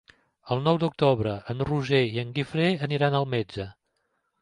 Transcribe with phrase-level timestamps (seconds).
[0.55, 3.73] El nou d'octubre en Roger i en Guifré aniran al metge.